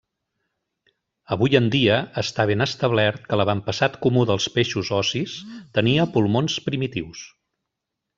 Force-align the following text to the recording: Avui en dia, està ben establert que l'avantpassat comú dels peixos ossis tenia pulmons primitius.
Avui 1.33 1.57
en 1.57 1.65
dia, 1.75 1.97
està 2.21 2.45
ben 2.51 2.65
establert 2.65 3.27
que 3.27 3.39
l'avantpassat 3.41 3.99
comú 4.05 4.23
dels 4.31 4.47
peixos 4.55 4.89
ossis 5.01 5.37
tenia 5.79 6.07
pulmons 6.17 6.57
primitius. 6.71 7.23